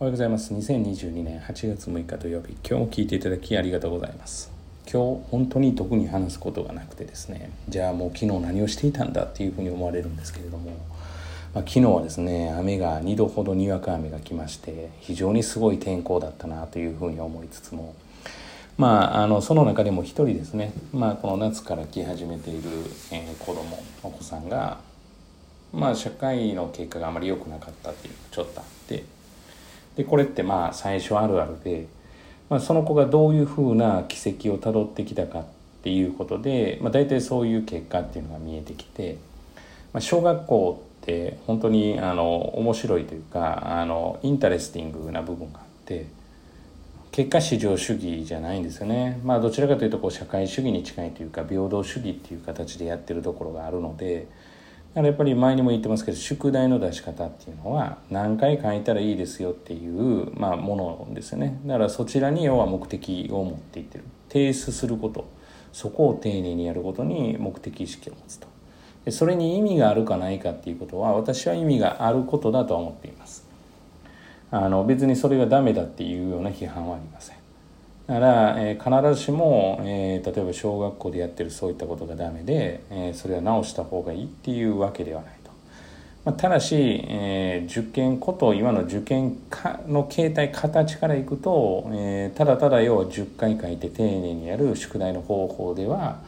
[0.00, 0.54] おはようございます。
[0.54, 2.52] 2022年8月6日土曜日。
[2.64, 4.48] 今日も聞いていただきありがとうございます。
[4.84, 7.50] 今日本当に特に話すことがなくてですね。
[7.68, 10.70] じゃあもう昨日何をしていたんだっていうふうに思われるんですけれども、
[11.52, 17.96] まあ、昨日はですね雨が2度ほどにわか雨が来まして非常にすごい天候だったなというふうに思いつつも。
[18.76, 22.70] まあ、あのその中でも一人ですね、まあ、この夏から来始めている、
[23.10, 24.78] えー、子供お子さんが、
[25.72, 29.17] まあ、社会の結果があまり良くなかったっていうちょっとあって。
[29.98, 31.88] でこれってまあ最初あるあるで、
[32.48, 35.44] まあ、その子がどういうふうな軌跡をたどってきたかっ
[35.82, 39.18] ていうことで、まあ、大体そういう結果っていうのが見えてきて、
[39.92, 46.06] まあ、小学校って本当にあの面白いというかあの interesting な部分があって
[47.10, 49.18] 結果至上主義じゃないんですよね。
[49.24, 54.28] まあどちらかというとこう社会主義に近いというか平等主義っていう形でやってるところがあるので。
[54.94, 61.60] だからやっぱり前にも言ってますけど宿題の出し方っていうのは何回書いたらいいですよっていう、まあ、ものですよね。
[61.66, 64.04] だからそちらに要は目的を持っていってる。
[64.28, 65.28] 提出すること。
[65.72, 68.48] そこを丁寧にやることに目的意識を持つと。
[69.04, 73.46] でそれに意味があるかないかっていうことは私は意味があることだとは思っています。
[74.50, 77.37] あの別にそれがダメだっていうような批判はありません。
[78.08, 85.50] だから、えー、必ずしも、えー、例えば小学校でやってるそういったことがダメで、えー、それは直した方がいいっていうわけではないと、
[86.24, 96.20] まあ、ただし、え、受験こと今の受験かの形態形からいくと、え、ただただ要は10回書いて丁寧にやる宿題の方法では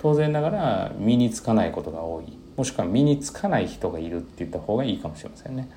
[0.00, 5.70] 当然ながら身につかないことが多いもしくは身につかない人がいるって言った方がいいかもしれませんね。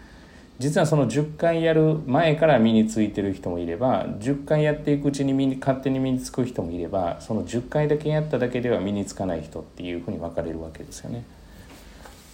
[0.62, 11.26] 実はその10回やる前から身についてる人もいれば10回やっていくうちに身に勝手に身につく人もいればその10回だけやっただけでは身につかない人っていうふうに分かれるわけですよね。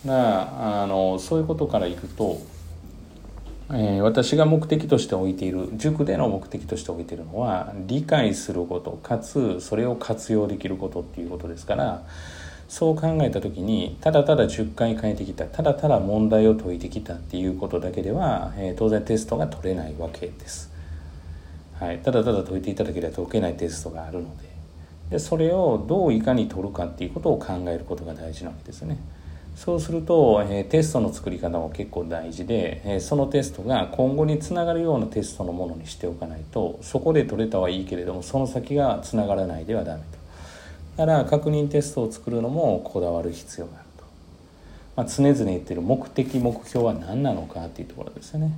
[0.06, 2.42] だからあのそういうことからいくと、
[3.70, 12.04] えー、私が目的として置いている塾での目的として置いているのは理解することかつそれを活用できることっていうことですから。
[12.68, 20.72] そう考えた時にただただ10回変えてきたただただ問題を解いてきたっていうことだけでは、えー、当然テストが取れないわけです、
[21.80, 24.48] はい、ただただ解いていただけでは解けないテストがあるので。
[25.10, 28.98] でそれをどういかに取るかっていうことを考えることが大事なわけですね。
[29.56, 40.17] そうすると、えー、テストの作り方も結構大事で、えー、そのテストが今後につながるようなテストのものにしておかないとそこで取れたはいいけれどもその先がつながらないではダメと。
[40.98, 44.04] だから確認テストを作るのもこだわる必要があると、
[44.96, 48.58] まあ、常々言ってる目的目標は何なのかっていうところですよね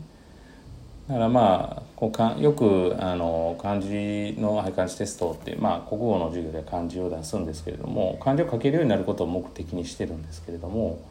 [1.10, 11.02] だからまあこうかよくあの漢字の配漢字テストって、まあ、国語の授業で漢字を出すんですけれども漢字を書けるようになることを目的にしてるんですけれども、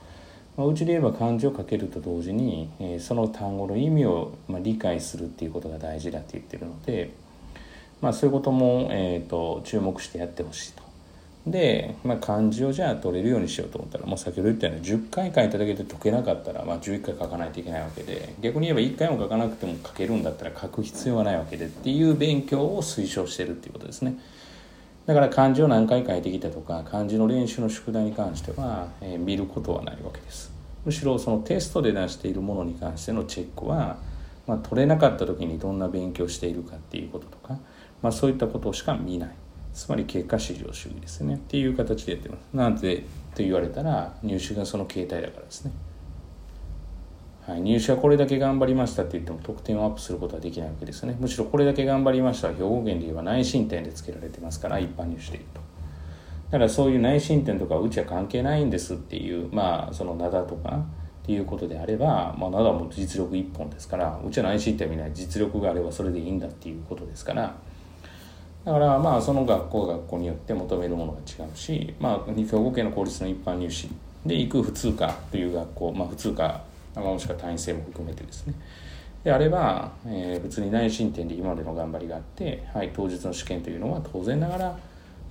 [0.56, 7.10] ま、うちで言えば漢字を書けると同時に、え、その単語の意味を、ま、理解するっていうことが大事だって言ってるので、
[8.00, 10.87] まあ、そういうことも、えーと注目してやってほしいと。
[11.50, 24.18] で、まあ、漢字をじゃあ取れるようにしようと思ったらもう先ほど言ったように10回書いただけで解けなかったら、まあ、11回書かないといけないわけで逆に言えば1回も書かなくても書けるんだったら書く必要はないわけでっていう勉強を推奨してるっていうことですね。
[25.06, 30.52] だから漢字を何回書いてきたとか漢字の練習の宿題に関しては、えー、見ることはないわけです。
[30.84, 33.96] むしろそのテストで出しているものに関してのチェックは、
[34.46, 37.58] まあ、取れなかった時にどんな勉強しているかっていうこととか、
[38.02, 39.30] まあ、そういったことしか見ない。
[39.78, 41.36] つまり結果至上主義ですね。
[41.36, 42.40] っていう形でやってます。
[42.52, 45.70] なんでと言われたら入試がその形態だからですね、
[47.46, 51.16] はい、入試はこれだけ頑張りましたって言っても得点をアップすることはできないわけですね。
[51.20, 55.60] むしろこれだけ頑張りました兵庫県で言えば内申点でつけられてますから一般入試でいうと。
[56.50, 60.84] だからそういう内申点とかうちは関係ないんですっていうまあその灘とか
[61.22, 67.54] っていうことであれば、まあ、灘も実力一本ですからうちは内申点見ない実力があればそれでいいんだっていうことですから
[68.68, 73.88] だからまあその学校学校によって求めるものが違うし、まあ、兵庫県の公立の一般入試
[74.26, 76.60] で行く普通科という学校、まあ、普通科
[76.94, 78.52] もしくは単位制も含めてですね。
[79.24, 84.78] であれば、えー、別に内申点で今までの頑張りがあって、はい、当日の試験というのは当然ながら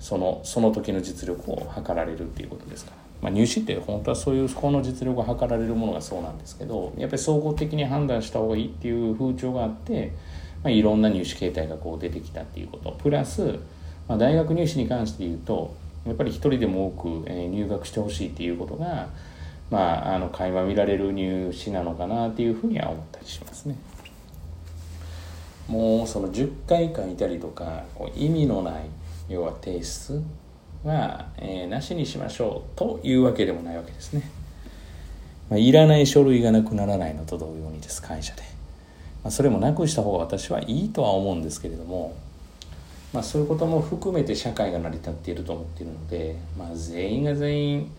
[0.00, 10.12] そのその時の実力を測られるっていうことですから、まあ、入試って本当はそういうそこの実力を測られるものがそうなんですけどやっぱり総合的に判断した方がいいっていう風潮があって
[10.62, 13.58] まあ、いろんな入試形態がこう出てきたっていうことプラス、
[14.08, 15.74] まあ、大学入試に関して言うと
[16.06, 16.90] やっぱり一人でも多
[17.24, 19.08] く、入学してほしいっていうことが、
[19.70, 23.76] まあ、あの垣間見られる入試なのかなっていうふうには思ったりしますね。
[25.68, 27.84] もうその10回書いたりとか
[28.16, 28.84] 意味のない
[29.28, 30.22] 要は提出
[30.82, 34.30] は、えー、なしにしましょうというわけでもないわけですね。
[35.50, 38.57] まあ、いらない書類がなくならないのと同様にです会社で。
[39.24, 42.16] まあ、それもなくした方が私はいいとは思うんですけれども、
[43.12, 47.90] まあ、そういうことも含めて社会が成り立っていると思っているので、まあ、全員が全員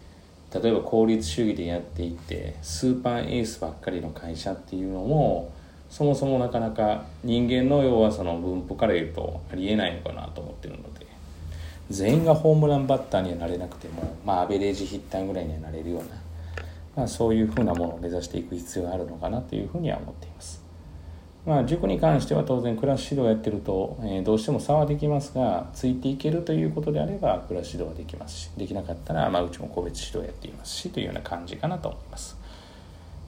[0.53, 5.51] 例えば効率主義でやっていってスーパーエースばっかりの会社っていうのも
[5.89, 11.05] そもそもなかなか人間の要はその分布から言うとありえないのかなと思ってるので
[11.89, 16.05] 全員がホームランバッターにはなれなくてもまあアベレージヒッターぐらいにはなれるような、
[16.95, 20.68] まあ、そういうふうなものを目指していく必要があるのかなというふうには思っています。
[21.45, 32.37] まあ、塾に関しては当然クラス指導やってると、えー、どうしても差はできますがついていけるということであればクラス指導はできますしできなかったら、まあ、うちも個別指導やっていますしというような感じかなと思います。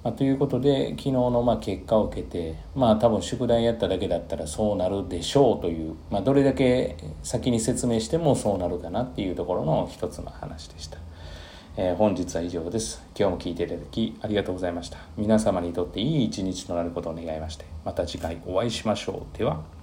[0.03, 10.97] まあ、ということで昨日のまあ結果を受けてまあ多分宿題やっただけだったらそうなるでしょうという、まあ、どれだけ先に説明してもそうなるかなっていうところの一つの話でした。
[11.77, 13.01] えー、本日は以上です。
[13.18, 14.97] 今日も聞いていただきありがとうございました。
[15.15, 19.38] 皆様にとっていい一日となることを願いまして、また次回お会いしましょう。
[19.38, 19.81] では。